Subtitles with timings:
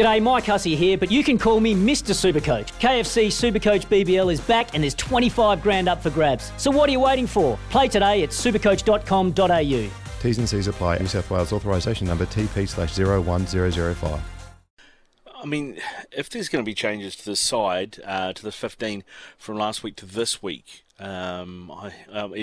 [0.00, 2.14] G'day, Mike Hussey here, but you can call me Mr.
[2.14, 2.68] Supercoach.
[2.80, 6.52] KFC Supercoach BBL is back and there's 25 grand up for grabs.
[6.56, 7.58] So what are you waiting for?
[7.68, 9.90] Play today at supercoach.com.au.
[10.22, 10.96] T's and C's apply.
[10.96, 14.20] New South Wales authorisation number TP slash 01005.
[15.42, 15.78] I mean,
[16.10, 19.04] if there's going to be changes to the side, uh, to the 15
[19.36, 21.90] from last week to this week, um, I,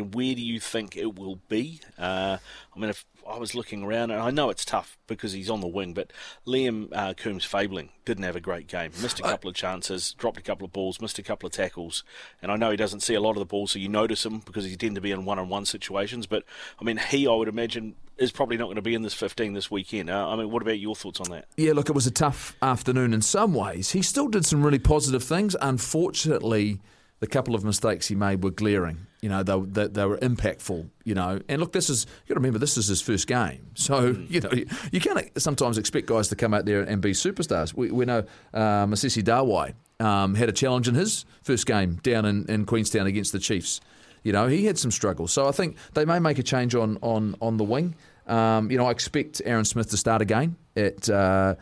[0.00, 1.80] where do you think it will be?
[1.98, 2.38] Uh,
[2.74, 5.60] I mean, if I was looking around, and I know it's tough because he's on
[5.60, 6.12] the wing, but
[6.46, 8.92] Liam uh, Coombes Fabling didn't have a great game.
[9.02, 12.04] Missed a couple of chances, dropped a couple of balls, missed a couple of tackles.
[12.40, 14.40] And I know he doesn't see a lot of the ball, so you notice him
[14.40, 16.26] because he tend to be in one on one situations.
[16.26, 16.44] But,
[16.80, 19.54] I mean, he, I would imagine, is probably not going to be in this 15
[19.54, 20.10] this weekend.
[20.10, 21.46] Uh, I mean, what about your thoughts on that?
[21.56, 23.90] Yeah, look, it was a tough afternoon in some ways.
[23.92, 25.56] He still did some really positive things.
[25.60, 26.80] Unfortunately,
[27.24, 29.06] the couple of mistakes he made were glaring.
[29.22, 30.90] You know, they, they, they were impactful.
[31.04, 33.70] You know, and look, this is you got to remember this is his first game,
[33.74, 34.30] so Mm.
[34.30, 37.72] you know you, you can't sometimes expect guys to come out there and be superstars.
[37.74, 39.72] We, we know uh, Mosese Dawai
[40.04, 43.80] um, had a challenge in his first game down in, in Queenstown against the Chiefs.
[44.22, 46.98] You know, he had some struggles, so I think they may make a change on
[47.00, 47.94] on on the wing.
[48.26, 51.08] Um, you know, I expect Aaron Smith to start again at.
[51.08, 51.54] Uh,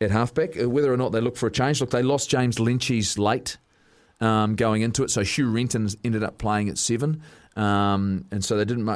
[0.00, 1.80] at halfback, Uh, whether or not they look for a change.
[1.80, 3.58] Look, they lost James Lentjes late
[4.20, 5.10] um, going into it.
[5.10, 7.22] So Hugh Renton ended up playing at seven.
[7.56, 8.86] Um, and so they didn't.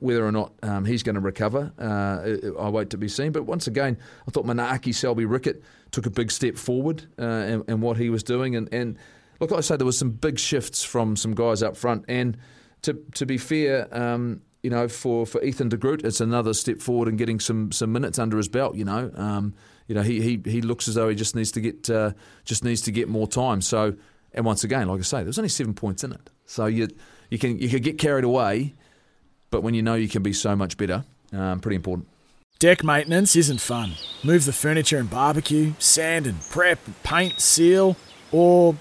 [0.00, 3.32] Whether or not um, he's going to recover, uh, I wait to be seen.
[3.32, 3.96] But once again,
[4.26, 8.10] I thought Manaaki Selby Rickit took a big step forward uh, in, in what he
[8.10, 8.56] was doing.
[8.56, 8.98] And, and
[9.38, 12.04] look, like I say, there was some big shifts from some guys up front.
[12.08, 12.36] And
[12.82, 16.80] to to be fair, um, you know, for, for Ethan de Groot, it's another step
[16.80, 18.74] forward in getting some some minutes under his belt.
[18.74, 19.54] You know, um,
[19.86, 22.12] you know, he, he he looks as though he just needs to get uh,
[22.44, 23.60] just needs to get more time.
[23.60, 23.94] So,
[24.34, 26.30] and once again, like I say, there's only seven points in it.
[26.46, 26.88] So you
[27.30, 28.74] you can you could get carried away,
[29.50, 32.08] but when you know you can be so much better, um, pretty important.
[32.58, 33.94] Deck maintenance isn't fun.
[34.22, 37.96] Move the furniture and barbecue, sand and prep, paint, seal,
[38.30, 38.76] or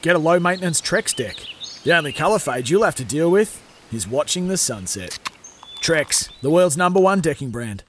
[0.00, 1.36] get a low maintenance Trex deck.
[1.84, 5.18] The only colour fade you'll have to deal with is watching the sunset.
[5.82, 7.84] Trex, the world's number one decking brand.